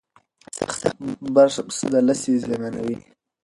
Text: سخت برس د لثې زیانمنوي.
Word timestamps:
سخت 0.57 0.81
برس 1.33 1.55
د 1.91 1.93
لثې 2.07 2.33
زیانمنوي. 2.41 2.97